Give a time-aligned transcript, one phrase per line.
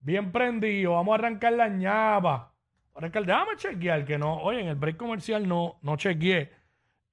[0.00, 0.92] bien prendido.
[0.94, 2.52] Vamos a arrancar la ñapa.
[2.94, 4.38] Arrancar, déjame chequear que no.
[4.42, 6.50] Oye, en el break comercial no, no chequeé.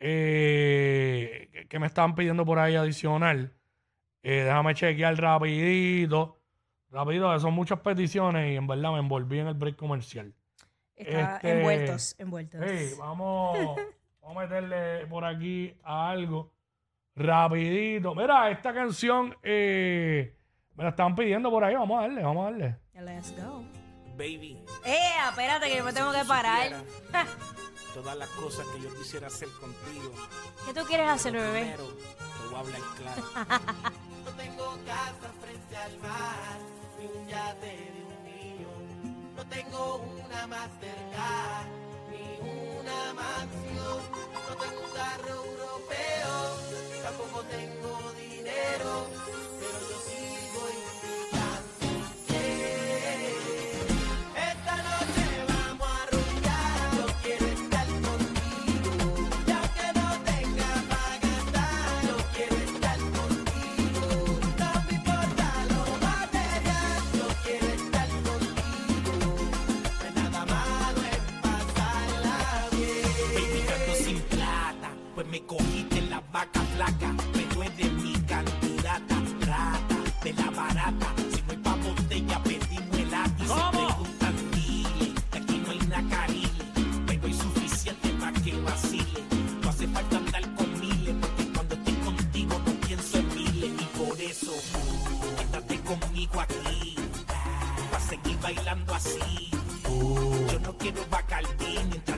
[0.00, 3.52] eh, que, que me estaban pidiendo por ahí adicional.
[4.22, 6.38] Eh, déjame chequear rapidito.
[6.90, 10.32] Rapidito, que son muchas peticiones y en verdad me envolví en el break comercial.
[10.94, 12.60] Está Este, envueltos, envueltos.
[12.66, 13.76] Sí, vamos,
[14.22, 16.52] vamos a meterle por aquí a algo
[17.14, 18.14] rapidito.
[18.14, 20.35] Mira, esta canción eh,
[20.76, 21.74] me la estaban pidiendo por ahí.
[21.74, 22.76] Vamos a darle, vamos a darle.
[22.94, 23.64] Let's go.
[24.16, 25.10] Baby, ¡Eh!
[25.28, 26.72] Espérate que yo me tengo que parar.
[27.96, 30.12] todas las cosas que yo quisiera hacer contigo.
[30.66, 31.74] ¿Qué tú quieres hacer, bebé?
[31.74, 33.22] Primero, te voy a hablar claro.
[34.24, 36.58] no tengo casa frente al mar,
[36.98, 39.34] ni un yate de un millón.
[39.34, 41.68] No tengo una Mastercard,
[42.10, 44.02] ni una mansión.
[44.48, 49.15] No tengo un carro europeo, tampoco tengo dinero.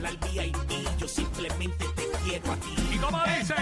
[0.08, 2.74] Al VIP, yo simplemente te quiero a ti.
[2.92, 3.54] ¿Y cómo dice?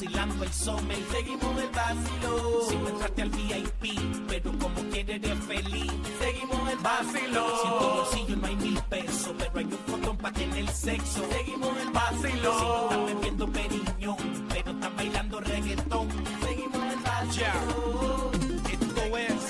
[0.00, 0.98] Vacilando el Summer.
[1.10, 2.62] Seguimos el vacilo.
[2.68, 6.09] Si no entraste al VIP, pero como quieres eres feliz.
[6.30, 7.46] Seguimos el vacilo.
[7.60, 11.24] Si en tu bolsillo no hay mil pesos, pero hay un botón para tener sexo.
[11.28, 12.58] Seguimos el vacilo.
[12.58, 14.16] Si no estás bebiendo periñón,
[14.48, 16.08] pero estás bailando reggaetón.
[16.44, 18.30] Seguimos el vacilo.
[18.70, 19.42] Esto es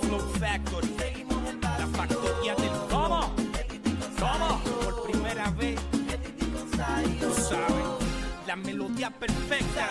[0.00, 1.26] Flow Factory.
[1.60, 3.34] La factoría del ¿Cómo?
[4.18, 4.60] ¿Cómo?
[4.82, 5.78] Por primera vez.
[7.20, 7.86] Tú sabes,
[8.46, 9.90] la melodía perfecta.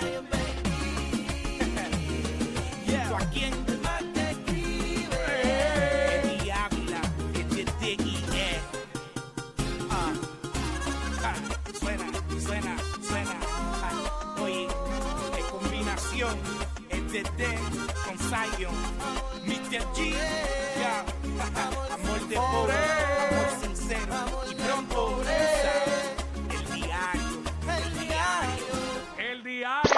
[16.15, 16.37] Combinación.
[16.89, 17.45] Este D
[18.05, 18.75] con Zion.
[19.45, 19.81] Mr.
[19.93, 20.13] G.
[20.79, 21.05] Ya.
[21.93, 24.15] Amor de pobre, amor sincero.
[24.49, 26.15] Y pronto, sabes,
[26.49, 27.43] el diario,
[27.77, 28.73] el diario.
[29.17, 29.91] El diario.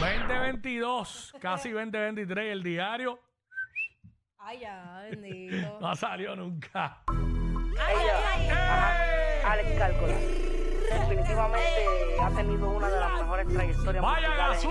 [0.00, 3.18] 2022, casi 2023, el diario
[4.38, 5.78] Ay, ya, bendito.
[5.80, 7.02] no salió nunca.
[7.08, 8.48] Ay, ay, ay.
[8.48, 9.44] ¡Ey!
[9.44, 10.14] Alex Cálcola.
[10.90, 11.86] Definitivamente
[12.20, 14.70] ha tenido una de las mejores trayectorias ¡Vaya este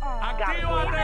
[0.00, 0.98] ¡Actívate!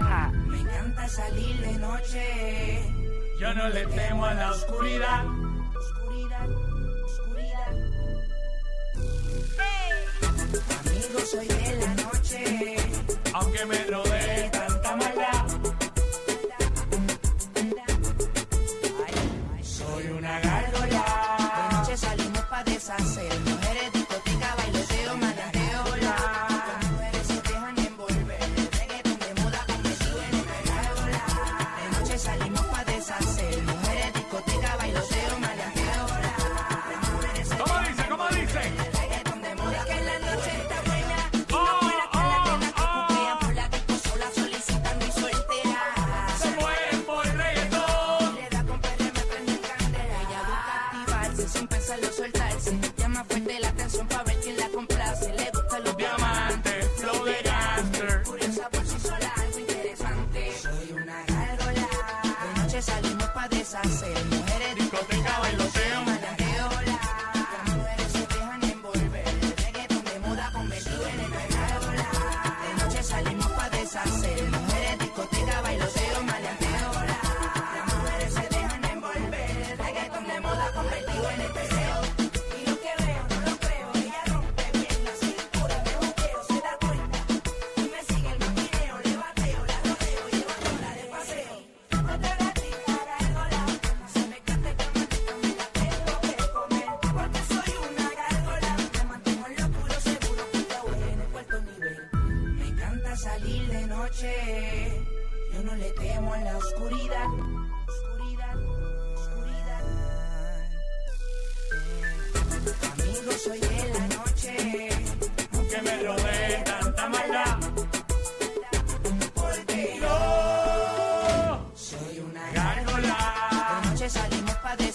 [0.00, 0.32] Ja.
[0.46, 2.94] Me encanta salir de noche.
[3.38, 5.24] Yo no le temo a la oscuridad.
[5.26, 6.48] Oscuridad,
[7.04, 7.70] oscuridad.
[10.80, 12.79] Amigo, soy de la noche.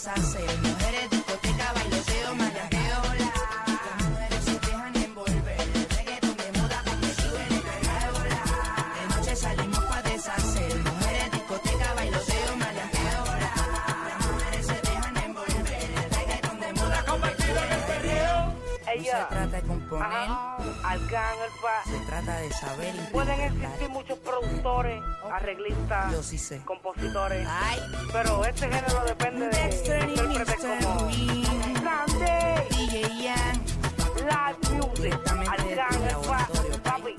[0.06, 0.46] Deshacer.
[0.62, 1.25] Mujeres,
[19.90, 21.84] componer, ajá, Arcángel, pa.
[21.90, 25.02] se trata de saber Pueden existir muchos productores,
[25.32, 26.62] arreglistas, Yo sí sé.
[26.66, 27.80] compositores, Ay,
[28.12, 31.10] pero este género depende de intérpretes como
[31.82, 33.66] Grande, DJ Yan,
[34.26, 36.48] Live Music, Arcángel, pa.
[36.48, 37.16] laboratorio, Papi,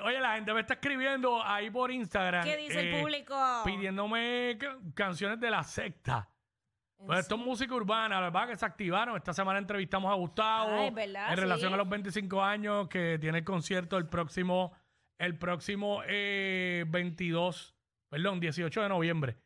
[0.00, 2.44] Oye, la gente me está escribiendo ahí por Instagram.
[2.44, 3.62] ¿Qué dice el eh, público?
[3.64, 6.28] Pidiéndome ca- canciones de la secta.
[6.96, 9.16] Pues esto es música urbana, la verdad que se activaron.
[9.16, 11.40] Esta semana entrevistamos a Gustavo Ah, es verdad, en sí.
[11.42, 14.72] relación a los 25 años que tiene el concierto el próximo,
[15.16, 17.76] el próximo eh, 22,
[18.08, 19.36] perdón, 18 de noviembre.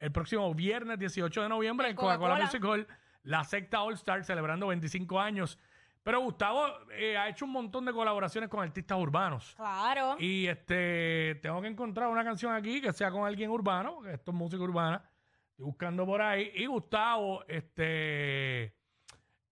[0.00, 2.44] El próximo viernes 18 de noviembre En en Coca-Cola Coca-Cola.
[2.44, 2.86] Music Hall,
[3.22, 5.58] la secta All Star celebrando 25 años.
[6.06, 9.54] Pero Gustavo eh, ha hecho un montón de colaboraciones con artistas urbanos.
[9.56, 10.14] Claro.
[10.20, 14.30] Y este tengo que encontrar una canción aquí que sea con alguien urbano, que esto
[14.30, 15.02] es música urbana.
[15.50, 16.52] Estoy buscando por ahí.
[16.54, 18.72] Y Gustavo, este.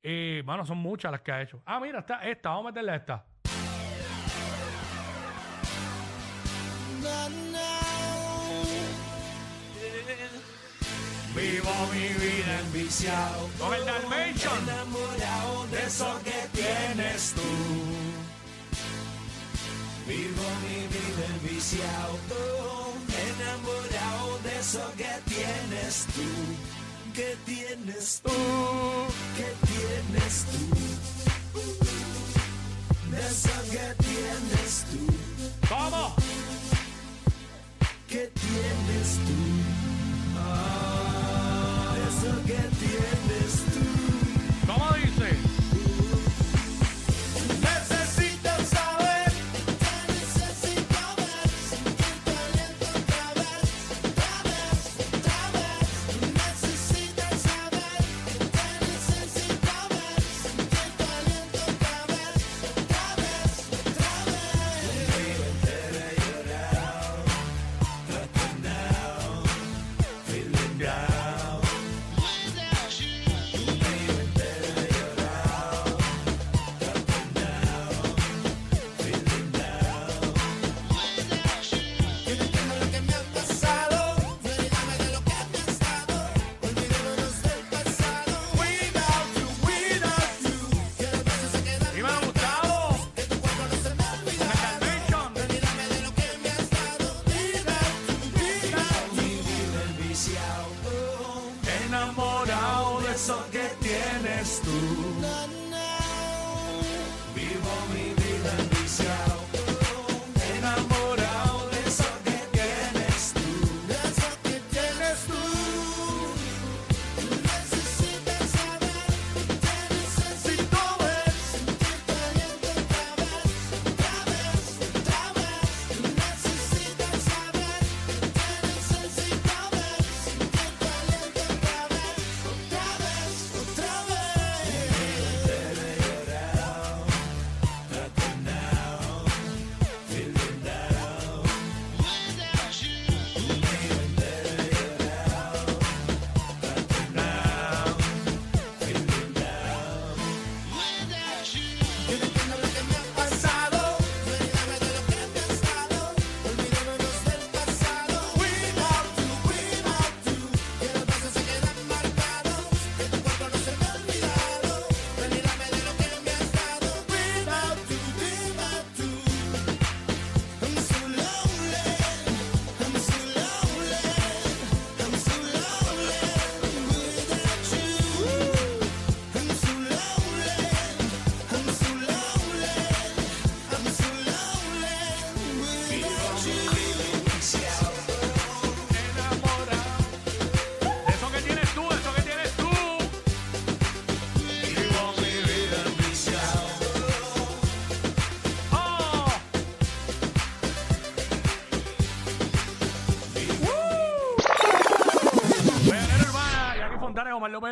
[0.00, 1.60] Eh, bueno, son muchas las que ha hecho.
[1.66, 2.50] Ah, mira, está esta.
[2.50, 3.26] Vamos a meterle a esta.
[11.44, 14.62] Vivo mi vida enviciado con el Dalmatian.
[14.62, 17.50] Enamorado de eso que tienes tú.
[20.08, 22.18] Vivo mi vida enviciado,
[23.28, 26.30] enamorado de eso que tienes tú.
[27.12, 28.30] ¿Qué tienes tú?
[29.36, 30.62] ¿Qué tienes tú?
[33.10, 35.02] De eso que tienes tú.
[35.68, 36.16] ¿Cómo?
[38.08, 39.53] ¿Qué tienes tú?
[42.46, 43.23] Ah, de eso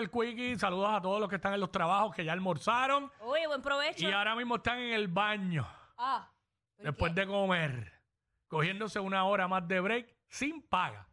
[0.02, 0.58] el Quickie.
[0.58, 3.10] Saludos a todos los que están en los trabajos, que ya almorzaron.
[3.20, 4.08] Uy, buen provecho.
[4.08, 5.66] Y ahora mismo están en el baño,
[5.96, 6.28] Ah.
[6.76, 7.20] ¿por después qué?
[7.20, 7.92] de comer,
[8.48, 11.06] cogiéndose una hora más de break sin paga.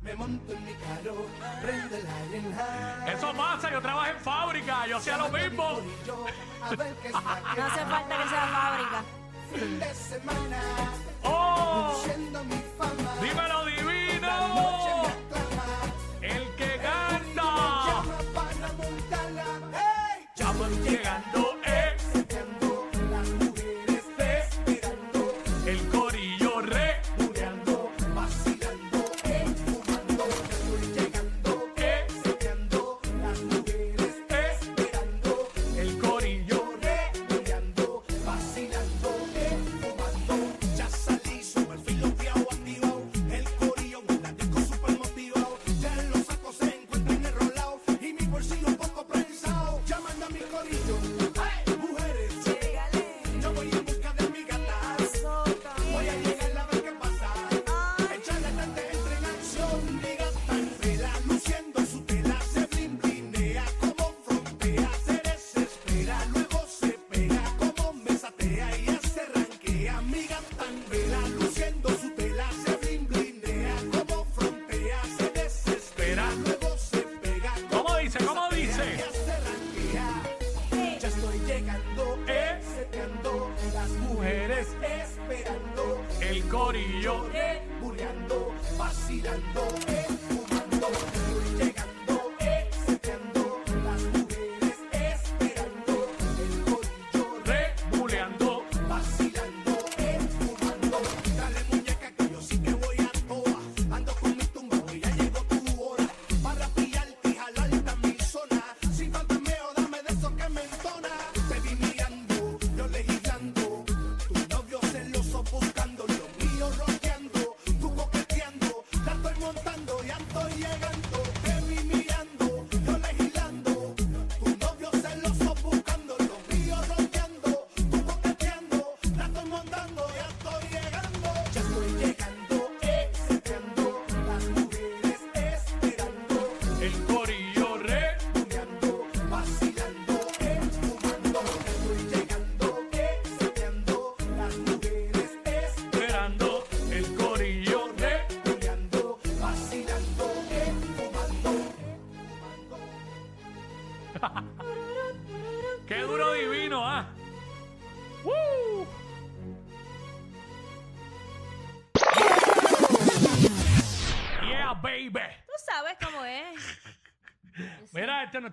[0.00, 1.26] Me monto en mi carro,
[1.60, 3.12] prendo el aire high.
[3.14, 5.78] Eso pasa, yo trabajo en fábrica, yo hacía lo mismo.
[6.02, 6.26] Y yo,
[6.62, 7.20] a ver qué está
[7.56, 9.04] No hace falta que sea fábrica.
[9.52, 10.62] fin de semana,
[11.24, 12.02] ¡Oh!
[21.10, 21.49] Llegando,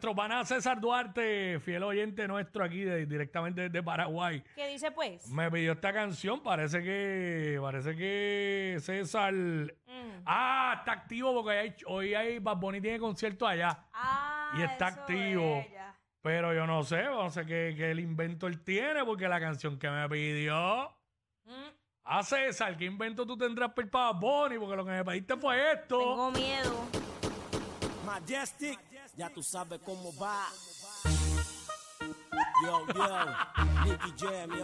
[0.08, 4.42] nuestro pana César Duarte, fiel oyente nuestro aquí de- directamente desde Paraguay.
[4.56, 5.28] ¿Qué dice pues?
[5.30, 9.34] Me pidió esta canción, parece que parece que César
[10.26, 13.86] Ah, está activo porque hay- hoy hay Bad Bunny tiene concierto allá.
[13.94, 15.58] Ah, Y está eso activo.
[15.66, 15.94] es, ya.
[16.22, 19.78] Pero yo no sé, no sé qué, qué el invento él tiene, porque la canción
[19.78, 20.90] que me pidió.
[21.46, 21.52] Mm,
[22.06, 24.58] A César, ¿qué invento tú tendrás para el Bad Bunny?
[24.58, 25.98] Porque lo que me pediste fue esto.
[26.00, 26.86] Tengo miedo.
[28.06, 28.80] Majestic,
[29.18, 30.46] ya tú sabes cómo va.
[32.64, 33.26] Yo, yo,
[33.86, 34.64] Nicky Jam, yo.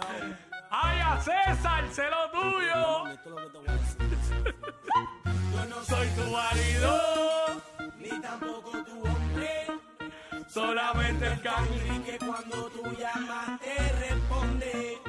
[0.70, 1.86] ¡Ay, a César!
[1.92, 3.06] ¡Sé lo tuyo!
[5.54, 7.02] Yo no soy tu marido,
[7.98, 9.68] Ni tampoco tu hombre.
[10.48, 12.00] solamente el cangri.
[12.06, 15.02] Que cuando tú llamas te responde.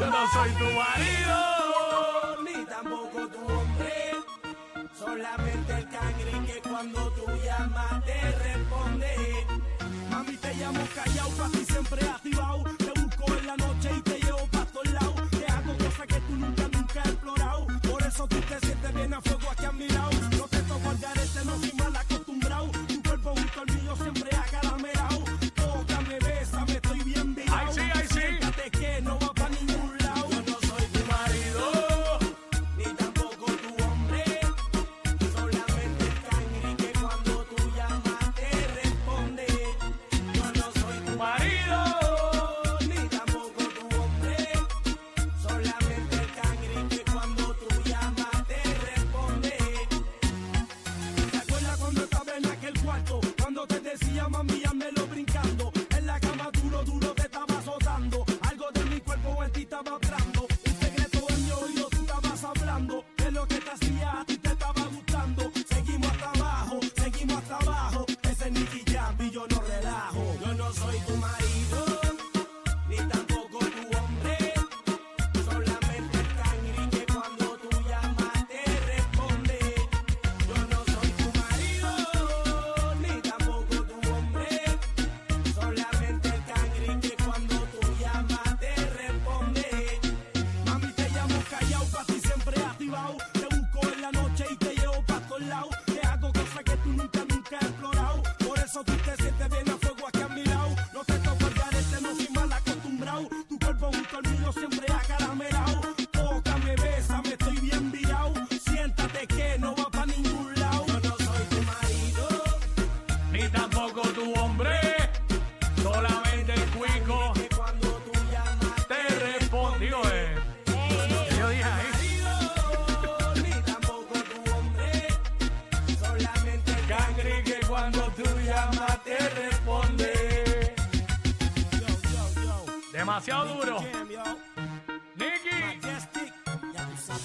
[0.00, 2.42] Yo no soy tu marido.
[2.42, 4.12] Ni tampoco tu hombre.
[4.98, 7.15] Solamente el cangri que cuando tú
[7.58, 9.14] llamas te responde.
[10.10, 12.85] Mami, te llamo callado, pa' ti siempre activado.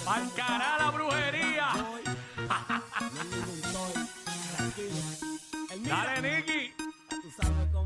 [0.04, 0.62] Tranquilo.
[5.72, 5.96] El mira.
[5.96, 6.74] Dale, Nicky.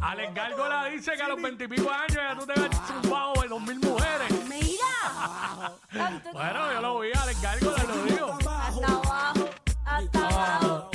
[0.01, 3.61] Alex Gárgola dice que a los veintipico años ya tú te ves zumbado de dos
[3.61, 4.31] mil mujeres.
[4.47, 5.71] Mira.
[6.33, 8.33] Bueno, yo lo vi, Alex Gárgola, lo digo.
[8.33, 9.49] Hasta abajo,
[9.85, 10.89] hasta abajo,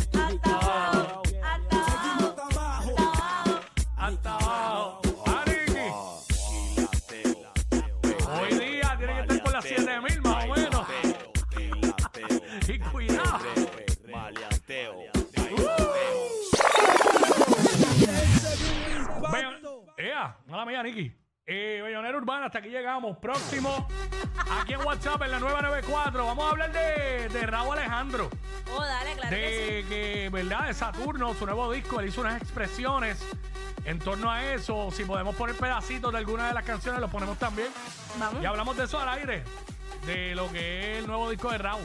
[20.51, 21.13] mala mía, Nicky.
[21.47, 23.17] Eh, Bellonera Urbana, hasta aquí llegamos.
[23.19, 23.89] Próximo,
[24.61, 26.25] aquí en WhatsApp, en la 994.
[26.27, 28.31] Vamos a hablar de, de Raúl Alejandro.
[28.73, 30.67] Oh, dale, claro que De que, ¿verdad?
[30.69, 33.25] De Saturno, su nuevo disco, él hizo unas expresiones
[33.85, 34.91] en torno a eso.
[34.93, 37.69] Si podemos poner pedacitos de alguna de las canciones, los ponemos también.
[38.19, 39.43] Vamos, Y hablamos de eso al aire,
[40.07, 41.85] de lo que es el nuevo disco de Raúl.